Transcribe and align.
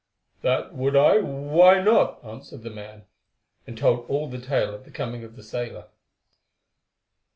"That 0.41 0.73
would 0.73 0.95
I, 0.95 1.19
why 1.19 1.79
not?" 1.79 2.23
answered 2.25 2.63
the 2.63 2.71
man, 2.71 3.05
and 3.67 3.77
told 3.77 4.09
all 4.09 4.27
the 4.27 4.41
tale 4.41 4.73
of 4.73 4.83
the 4.83 4.89
coming 4.89 5.23
of 5.23 5.35
the 5.35 5.43
sailor. 5.43 5.89